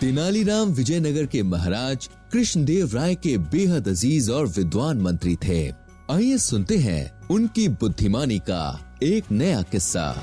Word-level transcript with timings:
तेनालीराम 0.00 0.68
विजयनगर 0.68 1.26
के 1.26 1.42
महाराज 1.42 2.10
कृष्णदेव 2.32 2.90
राय 2.94 3.14
के 3.14 3.38
बेहद 3.38 3.88
अज़ीज़ 3.88 4.30
और 4.30 4.46
विद्वान 4.46 5.00
मंत्री 5.00 5.36
थे। 5.36 5.72
आइए 6.10 6.38
सुनते 6.38 6.76
हैं 6.76 7.28
उनकी 7.28 7.68
बुद्धिमानी 7.68 8.38
का 8.38 8.96
एक 9.02 9.24
नया 9.30 9.62
किस्सा। 9.62 10.22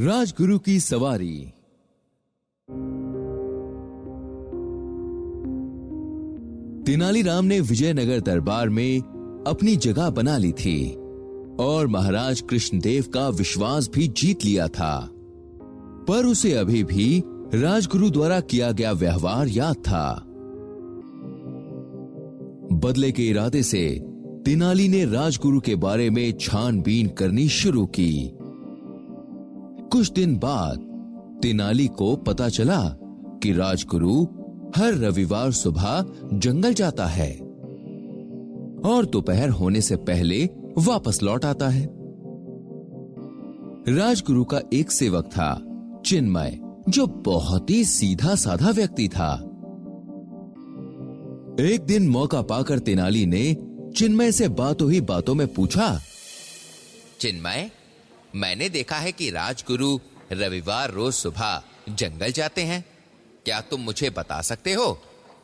राजगुरु 0.00 0.58
की 0.58 0.80
सवारी। 0.80 1.52
तेनालीराम 6.86 7.44
ने 7.44 7.60
विजयनगर 7.60 8.20
दरबार 8.20 8.68
में 8.68 8.98
अपनी 9.46 9.76
जगह 9.76 10.10
बना 10.10 10.38
ली 10.38 10.52
थी। 10.52 11.05
और 11.60 11.86
महाराज 11.86 12.40
कृष्णदेव 12.40 13.04
का 13.14 13.28
विश्वास 13.28 13.90
भी 13.94 14.08
जीत 14.08 14.44
लिया 14.44 14.68
था। 14.68 15.10
पर 16.08 16.26
उसे 16.26 16.52
अभी 16.52 16.84
भी 16.84 17.22
राजगुरु 17.54 18.10
द्वारा 18.10 18.40
किया 18.40 18.72
गया 18.72 18.92
व्यवहार 18.92 19.48
याद 19.48 19.76
था। 19.76 20.22
बदले 22.72 23.12
के 23.12 23.28
इरादे 23.28 23.62
से 23.62 24.00
तेनाली 24.44 24.88
ने 24.88 25.04
राजगुरु 25.04 25.60
के 25.60 25.74
बारे 25.74 26.10
में 26.10 26.32
छानबीन 26.40 27.08
करनी 27.08 27.48
शुरू 27.48 27.86
की। 27.86 28.30
कुछ 29.92 30.12
दिन 30.12 30.36
बाद 30.36 30.78
तिनाली 31.42 31.86
को 31.86 32.16
पता 32.16 32.48
चला 32.48 32.88
कि 33.42 33.52
राजगुरु 33.52 34.22
हर 34.76 34.94
रविवार 34.94 35.50
सुबह 35.50 36.06
जंगल 36.32 36.74
जाता 36.74 37.06
है। 37.06 37.32
और 38.84 39.06
दोपहर 39.06 39.48
होने 39.48 39.80
से 39.80 39.96
पहले 39.96 40.48
वापस 40.78 41.22
लौट 41.22 41.44
आता 41.44 41.68
है। 41.68 41.86
राजगुरु 43.88 44.44
का 44.44 44.60
एक 44.74 44.90
सेवक 44.90 45.26
था, 45.26 45.54
चिन्मय, 46.06 46.58
जो 46.88 47.06
बहुत 47.06 47.70
ही 47.70 47.84
सीधा 47.84 48.34
साधा 48.34 48.70
व्यक्ति 48.70 49.08
था। 49.08 49.32
एक 51.60 51.84
दिन 51.86 52.08
मौका 52.08 52.42
पाकर 52.42 52.78
तेनाली 52.78 53.26
ने 53.26 53.56
चिन्मय 53.96 54.32
से 54.32 54.48
बातों 54.48 54.90
ही 54.92 55.00
बातों 55.00 55.34
में 55.34 55.46
पूछा, 55.54 56.00
चिन्मय, 57.20 57.70
मैंने 58.34 58.68
देखा 58.68 58.96
है 58.96 59.12
कि 59.12 59.30
राजगुरु 59.30 59.98
रविवार 60.32 60.90
रोज 60.90 61.14
सुबह 61.14 61.62
जंगल 61.88 62.32
जाते 62.32 62.62
हैं। 62.62 62.84
क्या 63.44 63.60
तुम 63.60 63.80
मुझे 63.80 64.10
बता 64.10 64.40
सकते 64.42 64.72
हो 64.72 64.92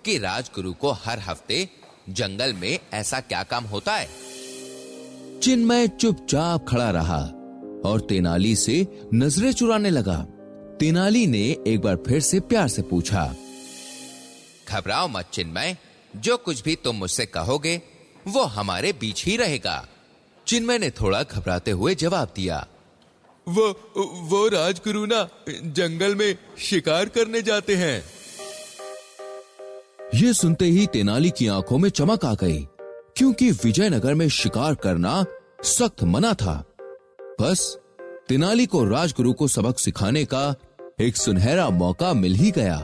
कि 0.05 0.19
राजगुरु 0.19 0.73
को 0.73 0.93
हर 0.93 1.19
हफ़्ते 1.19 1.69
जंगल 2.09 2.53
में 2.53 2.79
ऐसा 2.95 3.21
क्या 3.21 3.43
काम 3.43 3.65
होता 3.65 3.97
है? 3.97 4.22
चिन्मय 5.43 5.87
चुपचाप 5.91 6.67
खड़ा 6.69 6.91
रहा 6.91 7.19
और 7.85 8.01
तेनाली 8.09 8.55
से 8.57 8.75
नज़रें 9.15 9.53
चुराने 9.53 9.91
लगा। 9.91 10.17
तेनाली 10.81 11.27
ने 11.27 11.41
एक 11.67 11.81
बार 11.81 11.97
फिर 12.07 12.21
से 12.21 12.41
प्यार 12.41 12.69
से 12.69 12.83
पूछा, 12.83 13.25
घबराओ 14.69 15.09
मत 15.09 15.31
चिन्मय, 15.33 15.77
जो 16.17 16.37
कुछ 16.37 16.63
भी 16.63 16.77
तुम 16.85 16.97
मुझसे 16.97 17.27
कहोगे, 17.27 17.81
वो 18.29 18.43
हमारे 18.43 18.93
बीच 18.93 19.25
ही 19.25 19.37
रहेगा। 19.37 19.87
चिन्मय 20.47 20.79
ने 20.79 20.91
थोड़ा 20.91 21.23
घबराते 21.23 21.71
हुए 21.71 21.95
जवाब 21.95 22.33
दिया, 22.37 22.67
वो 23.47 23.69
वो 24.29 24.47
राजगुरु 24.49 25.07
ना 25.07 25.29
जंगल 25.49 26.15
में 26.15 26.37
शिकार 26.59 27.09
करने 27.09 27.43
जाते 27.43 27.77
हैं। 27.77 28.03
ये 30.15 30.33
सुनते 30.33 30.65
ही 30.65 30.87
तेनाली 30.87 31.31
की 31.31 31.47
आँखों 31.47 31.79
में 31.79 31.89
चमक 31.91 32.25
आ 32.25 32.35
गई। 32.35 32.67
क्योंकि 33.23 33.51
विजयनगर 33.51 34.15
में 34.15 34.29
शिकार 34.29 34.75
करना 34.75 35.25
सख्त 35.65 36.05
मना 36.05 36.35
था। 36.35 36.65
बस, 37.41 37.79
तेनाली 38.29 38.67
को 38.67 38.85
राजगुरु 38.85 39.33
को 39.33 39.49
सबक 39.49 39.79
सिखाने 39.79 40.25
का 40.25 40.55
एक 41.01 41.17
सुनहरा 41.17 41.71
मौका 41.71 42.15
मिल 42.15 42.35
ही 42.35 42.51
गया। 42.51 42.77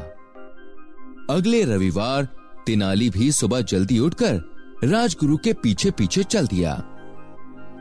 अगले 1.31 1.65
रविवार, 1.65 2.25
तेनाली 2.67 3.11
भी 3.11 3.33
सुबह 3.33 3.61
जल्दी 3.61 3.99
उठकर 3.99 4.41
राजगुरु 4.85 5.37
के 5.37 5.53
पीछे 5.53 5.91
पीछे 5.91 6.25
चल 6.25 6.47
दिया। 6.47 6.85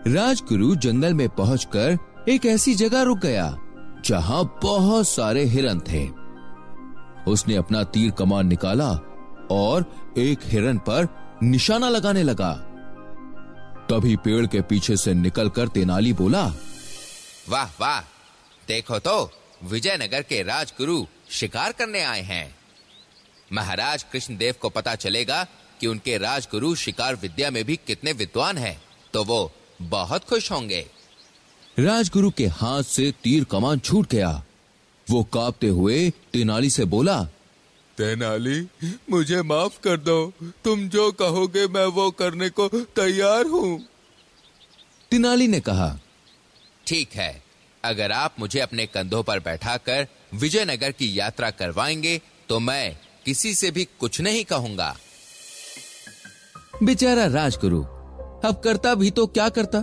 राजगुरु 0.07 0.75
जंगल 0.75 1.13
में 1.13 1.29
पहुंचकर 1.29 1.97
एक 2.29 2.45
ऐसी 2.45 2.75
जगह 2.75 3.01
रुक 3.01 3.19
गया, 3.19 3.57
जहाँ 4.05 4.59
बहुत 4.63 5.07
सारे 5.07 5.43
हिरन 5.43 5.79
थे। 5.79 6.09
उसने 7.31 7.55
अपना 7.55 7.83
तीर 7.83 8.11
कमान 8.11 8.47
निकाला 8.47 8.91
और 9.51 9.85
एक 10.17 10.39
हिरन 10.45 10.77
पर 10.77 11.26
निशाना 11.43 11.89
लगाने 11.89 12.23
लगा। 12.23 12.53
तभी 13.89 14.15
पेड़ 14.15 14.45
के 14.47 14.61
पीछे 14.61 14.97
से 14.97 15.13
निकलकर 15.13 15.67
तेनाली 15.67 16.13
बोला 16.13 16.45
वाह 17.49 17.69
वाह 17.81 18.01
देखो 18.67 18.99
तो 18.99 19.31
विजयनगर 19.63 20.21
के 20.21 20.41
राजगुरु 20.43 21.05
शिकार 21.29 21.71
करने 21.71 22.01
आए 22.03 22.21
हैं। 22.21 22.55
महाराज 23.53 24.03
कृष्णदेव 24.03 24.55
को 24.61 24.69
पता 24.69 24.95
चलेगा 24.95 25.43
कि 25.81 25.87
उनके 25.87 26.17
राजगुरु 26.17 26.75
शिकार 26.75 27.15
विद्या 27.15 27.51
में 27.51 27.63
भी 27.65 27.75
कितने 27.87 28.11
विद्वान 28.11 28.57
हैं, 28.57 28.81
तो 29.13 29.23
वो 29.23 29.51
बहुत 29.81 30.23
खुश 30.23 30.51
होंगे। 30.51 30.85
राजगुरु 31.79 32.31
के 32.31 32.47
हाथ 32.47 32.83
से 32.83 33.13
तीर 33.23 33.43
कमान 33.43 33.79
छूट 33.79 34.09
गया। 34.09 34.43
वो 35.09 35.23
कांपते 35.23 35.67
हुए 35.67 36.09
तेनाली 36.09 36.69
से 36.69 36.85
बोला 36.85 37.27
तेनाली 37.97 38.59
मुझे 39.09 39.41
माफ़ 39.41 39.79
कर 39.83 39.97
दो। 39.97 40.33
तुम 40.63 40.87
जो 40.89 41.11
कहोगे 41.11 41.67
मैं 41.67 41.85
वो 41.85 42.09
करने 42.11 42.49
को 42.49 42.67
तैयार 42.67 43.45
हूँ। 43.45 43.79
तेनाली 45.11 45.47
ने 45.47 45.59
कहा 45.59 45.99
ठीक 46.87 47.13
है 47.13 47.43
अगर 47.83 48.11
आप 48.11 48.35
मुझे 48.39 48.59
अपने 48.59 48.85
कंधों 48.85 49.23
पर 49.23 49.39
बैठाकर 49.39 50.07
विजयनगर 50.33 50.91
की 50.91 51.19
यात्रा 51.19 51.49
करवाएँगे 51.51 52.21
तो 52.49 52.59
मैं 52.59 52.97
किसी 53.25 53.53
से 53.55 53.71
भी 53.71 53.87
कुछ 53.99 54.19
नहीं 54.21 54.43
कहूँगा। 54.45 54.95
बेचारा 56.83 57.25
राजगुरु 57.25 57.81
अब 58.47 58.61
करता 58.63 58.93
भी 58.95 59.11
तो 59.11 59.25
क्या 59.27 59.47
करता? 59.49 59.79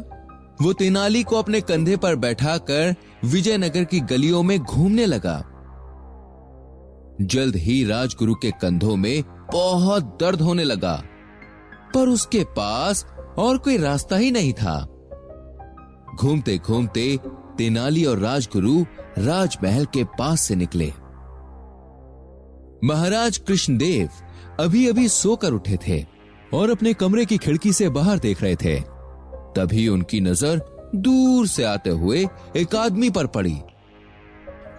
वो 0.63 0.73
तेनाली 0.73 1.23
को 1.23 1.37
अपने 1.37 1.61
कंधे 1.61 1.97
पर 1.97 2.17
बैठाकर 2.17 2.95
विजयनगर 3.25 3.85
की 3.85 4.01
गलियों 4.01 4.43
में 4.43 4.59
घूमने 4.59 5.07
लगा। 5.07 5.37
जल्द 7.21 7.57
ही 7.57 7.85
राजगुरु 7.85 8.35
के 8.35 8.51
कंधों 8.51 8.97
में 8.97 9.23
बहुत 9.53 10.19
दर्द 10.21 10.41
होने 10.41 10.65
लगा। 10.65 11.03
पर 11.95 12.09
उसके 12.09 12.45
पास 12.45 13.07
और 13.39 13.59
कोई 13.59 13.77
रास्ता 13.77 14.17
ही 14.17 14.31
नहीं 14.31 14.53
था। 14.53 14.81
घूमते 16.15 16.59
घूमते 16.59 17.19
तेनाली 17.59 18.05
और 18.05 18.19
राजगुरु 18.19 18.85
राजमहल 19.19 19.85
के 19.85 20.05
पास 20.05 20.41
से 20.41 20.55
निकले। 20.55 20.93
महाराज 22.85 23.39
कृष्णदेव 23.39 24.09
अभी 24.61 24.89
अभी 24.89 25.09
सोकर 25.09 25.53
उठे 25.53 25.79
थे 25.89 26.05
और 26.55 26.71
अपने 26.71 26.93
कमरे 26.95 27.25
की 27.25 27.37
खिड़की 27.37 27.73
से 27.73 27.89
बाहर 27.89 28.19
देख 28.19 28.43
रहे 28.43 28.57
थे। 28.57 28.81
तभी 29.57 29.89
उनकी 29.89 30.21
नज़र 30.21 30.63
दूर 30.95 31.47
से 31.47 31.65
आते 31.65 31.91
हुए 31.91 32.27
एक 32.57 32.75
आदमी 32.75 33.11
पर 33.11 33.27
पड़ी। 33.27 33.57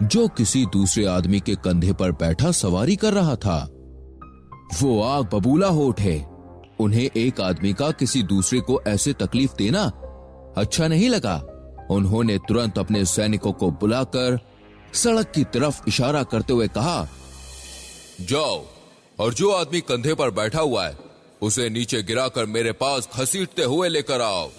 जो 0.04 0.28
किसी 0.28 0.66
दूसरे 0.66 1.06
आदमी 1.06 1.40
के 1.40 1.56
कंधे 1.56 1.94
पर 1.94 2.12
बैठा 2.12 2.52
सवारी 2.52 2.96
कर 2.96 3.14
रहा 3.14 3.36
था। 3.36 3.70
वो 4.82 5.02
आग 5.02 5.26
बबूला 5.26 5.68
हो 5.68 5.86
उठे। 5.86 6.26
उन्हें 6.80 7.10
एक 7.18 7.42
आदमी 7.42 7.74
का 7.74 7.92
किसी 7.92 8.24
दूसरे 8.24 8.60
को 8.60 8.82
ऐसे 8.88 9.14
तकलीफ़ 9.14 9.54
देना 9.58 9.84
अच्छा 10.58 10.88
नहीं 10.88 11.10
लगा। 11.10 11.36
उन्होंने 11.92 12.38
तुरंत 12.38 12.80
अपने 12.80 13.06
सैनिकों 13.06 13.52
को 13.52 13.72
बुलाकर 13.72 14.40
सड़क 14.94 15.32
की 15.32 15.44
तरफ़ 15.44 15.82
इशारा 15.88 16.24
करते 16.24 16.54
हुए 16.54 16.68
कहा, 16.68 17.08
जाओ, 18.22 18.66
और 19.20 19.34
जो 19.34 19.52
आदमी 19.52 19.82
कंधे 19.82 20.14
पर 20.14 20.30
बैठा 20.30 20.60
हुआ 20.60 20.88
है, 20.88 20.98
उसे 21.42 21.70
नीचे 21.70 22.04
गिराकर 22.04 22.46
मेरे 22.46 22.72
पास 22.72 23.10
घसीटते 23.20 23.64
हुए 23.64 23.90
लेकर 23.90 24.22
आओ। 24.22 24.50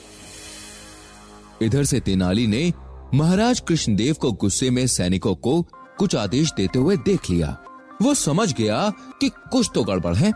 इधर 1.62 1.84
से 1.84 2.00
तेनाली 2.00 2.46
ने 2.46 2.72
महाराज 3.14 3.60
कृष्णदेव 3.60 4.14
को 4.14 4.32
गुस्से 4.32 4.70
में 4.70 4.86
सैनिकों 4.86 5.34
को 5.34 5.60
कुछ 5.98 6.14
आदेश 6.16 6.52
देते 6.56 6.78
हुए 6.78 6.96
देख 6.96 7.30
लिया। 7.30 7.56
वो 8.02 8.14
समझ 8.14 8.52
गया 8.54 8.92
कि 9.20 9.28
कुछ 9.28 9.70
तो 9.74 9.84
गड़बड़ 9.84 10.14
है। 10.14 10.32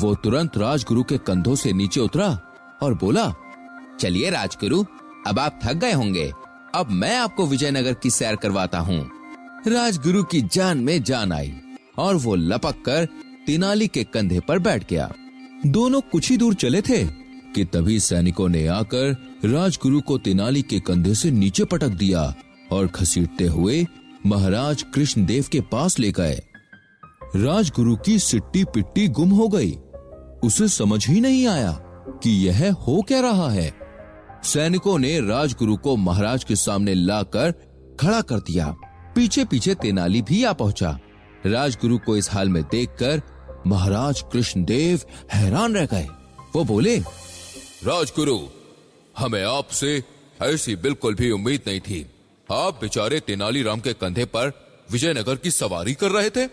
वो 0.00 0.14
तुरंत 0.14 0.56
राजगुरु 0.58 1.02
के 1.02 1.18
कंधों 1.18 1.54
से 1.54 1.72
नीचे 1.72 2.00
उतरा 2.00 2.28
और 2.82 2.94
बोला, 2.94 3.32
चलिए 4.00 4.30
राजगुरु, 4.30 4.84
अब 5.26 5.38
आप 5.38 5.60
थक 5.64 5.74
गए 5.74 5.92
होंगे। 5.92 6.32
अब 6.74 6.90
मैं 6.90 7.16
आपको 7.18 7.46
विजयनगर 7.46 7.94
की 7.94 8.10
सैर 8.10 8.36
करवाता 8.36 8.78
हूँ। 8.78 8.98
राजगुरु 9.66 10.22
की 10.22 10.40
जान 10.42 10.78
में 10.78 11.02
जान 11.02 11.32
आई 11.32 11.52
और 11.98 12.14
वो 12.14 12.34
लपक 12.34 12.82
कर 12.86 13.04
तेनाली 13.46 13.88
के 13.88 14.04
कंधे 14.04 14.40
पर 14.40 14.58
बैठ 14.58 14.88
गया। 14.90 15.12
दोनों 15.66 16.00
कुछ 16.00 16.30
ही 16.30 16.36
दूर 16.36 16.54
चले 16.54 16.82
थे 16.82 17.25
कि 17.56 17.64
तभी 17.64 18.00
सैनिकों 18.00 18.48
ने 18.48 18.66
आकर 18.66 19.16
राजगुरु 19.44 20.00
को 20.00 20.18
तेनाली 20.18 20.62
के 20.62 20.80
कंधे 20.80 21.14
से 21.14 21.30
नीचे 21.30 21.64
पटक 21.64 21.88
दिया 21.88 22.34
और 22.72 22.86
घसीटते 22.86 23.44
हुए 23.44 23.86
महाराज 24.26 24.82
कृष्णदेव 24.94 25.44
के 25.52 25.60
पास 25.60 25.98
ले 25.98 26.10
गए। 26.12 26.40
राजगुरु 27.36 27.96
की 27.96 28.18
सिट्टी 28.18 28.64
पिट्टी 28.64 29.06
गुम 29.08 29.30
हो 29.30 29.48
गई। 29.48 29.72
उसे 30.44 30.68
समझ 30.68 31.06
ही 31.08 31.20
नहीं 31.20 31.46
आया 31.46 31.72
कि 32.22 32.30
यह 32.46 32.72
हो 32.72 33.00
क्या 33.02 33.20
रहा 33.20 33.48
है। 33.50 33.72
सैनिकों 34.44 34.98
ने 34.98 35.20
राजगुरु 35.20 35.76
को 35.76 35.96
महाराज 35.96 36.44
के 36.44 36.56
सामने 36.56 36.94
लाकर 36.94 37.52
खड़ा 38.00 38.20
कर 38.20 38.38
दिया। 38.38 38.74
पीछे 39.14 39.44
पीछे 39.44 39.74
तेनाली 39.74 40.22
भी 40.22 40.44
आ 40.44 40.52
पहुँचा। 40.52 40.98
राजगुरु 41.46 41.98
को 41.98 42.16
इस 42.16 42.30
हाल 42.30 42.48
में 42.48 42.62
देखकर 42.62 43.22
महाराज 43.66 44.22
कृष्णदेव 44.32 45.00
हैरान 45.32 45.74
रह 45.74 45.86
गए। 45.86 46.06
वो 46.56 46.64
बोले 46.64 46.98
राजगुरु, 47.86 48.38
हमें 49.18 49.44
आपसे 49.44 50.04
ऐसी 50.42 50.76
बिल्कुल 50.76 51.14
भी 51.14 51.30
उम्मीद 51.30 51.60
नहीं 51.66 51.80
थी। 51.80 52.06
आप 52.52 52.80
बेचारे 52.80 53.20
तेनालीराम 53.20 53.80
के 53.80 53.92
कंधे 53.92 54.24
पर 54.24 54.52
विजयनगर 54.90 55.36
की 55.36 55.50
सवारी 55.50 55.94
कर 55.94 56.10
रहे 56.10 56.30
थे। 56.30 56.44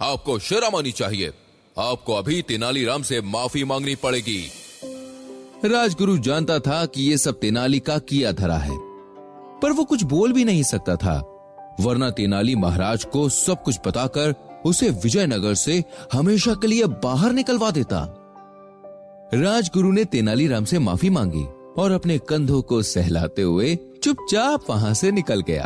आपको 0.00 0.38
शर्म 0.38 0.76
आनी 0.76 0.92
चाहिए। 0.92 1.32
आपको 1.78 2.14
अभी 2.14 2.42
तेनालीराम 2.42 3.02
से 3.02 3.20
माफ़ी 3.20 3.64
मांगनी 3.64 3.94
पड़ेगी। 3.94 4.50
राजगुरु 5.64 6.18
जानता 6.18 6.58
था 6.58 6.86
कि 6.86 7.02
ये 7.02 7.18
सब 7.18 7.40
तेनाली 7.40 7.80
का 7.80 7.98
किया 7.98 8.32
धरा 8.32 8.58
है। 8.58 8.78
पर 9.60 9.72
वो 9.72 9.84
कुछ 9.84 10.02
बोल 10.02 10.32
भी 10.32 10.44
नहीं 10.44 10.62
सकता 10.62 10.96
था। 10.96 11.18
वरना 11.80 12.10
तेनाली 12.10 12.54
महाराज 12.54 13.04
को 13.04 13.28
सब 13.28 13.62
कुछ 13.62 13.76
बताकर 13.86 14.34
उसे 14.66 14.90
विजयनगर 14.90 15.54
से 15.54 15.84
हमेशा 16.12 16.54
के 16.54 16.66
लिए 16.66 16.84
बाहर 16.84 17.32
निकलवा 17.32 17.70
देता। 17.70 18.20
राजगुरु 19.34 19.92
ने 19.92 20.04
तेनालीराम 20.04 20.64
से 20.64 20.78
माफ़ी 20.78 21.10
मांगी 21.10 21.44
और 21.82 21.92
अपने 21.92 22.18
कंधों 22.18 22.62
को 22.62 22.82
सहलाते 22.82 23.42
हुए 23.42 23.78
चुपचाप 24.02 24.64
वहाँ 24.70 24.94
से 24.94 25.10
निकल 25.10 25.40
गया। 25.40 25.64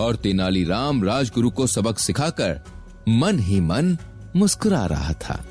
और 0.00 0.16
तेनालीराम 0.16 1.04
राजगुरु 1.04 1.50
को 1.50 1.66
सबक 1.66 1.98
सिखाकर 1.98 2.60
मन 3.08 3.38
ही 3.38 3.60
मन 3.60 3.96
मुस्कुरा 4.36 4.86
रहा 4.86 5.12
था। 5.12 5.44